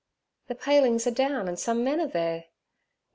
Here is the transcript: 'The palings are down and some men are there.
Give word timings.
'The 0.47 0.55
palings 0.55 1.05
are 1.05 1.11
down 1.11 1.47
and 1.47 1.59
some 1.59 1.83
men 1.83 2.01
are 2.01 2.07
there. 2.07 2.45